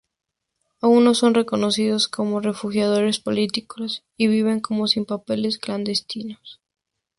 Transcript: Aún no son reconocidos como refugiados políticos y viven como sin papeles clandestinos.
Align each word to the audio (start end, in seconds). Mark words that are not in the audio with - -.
Aún 0.79 1.03
no 1.03 1.13
son 1.13 1.35
reconocidos 1.35 2.07
como 2.07 2.39
refugiados 2.39 3.19
políticos 3.19 4.03
y 4.17 4.25
viven 4.29 4.59
como 4.59 4.87
sin 4.87 5.05
papeles 5.05 5.59
clandestinos. 5.59 6.59